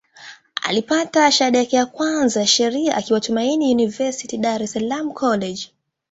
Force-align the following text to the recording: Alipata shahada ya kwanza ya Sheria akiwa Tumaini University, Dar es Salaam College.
Alipata 0.63 1.31
shahada 1.31 1.65
ya 1.71 1.85
kwanza 1.85 2.39
ya 2.39 2.47
Sheria 2.47 2.95
akiwa 2.95 3.19
Tumaini 3.19 3.71
University, 3.73 4.37
Dar 4.37 4.63
es 4.63 4.71
Salaam 4.71 5.11
College. 5.13 5.71